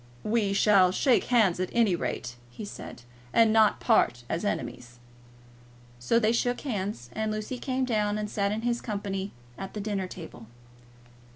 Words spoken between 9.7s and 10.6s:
the dinner table.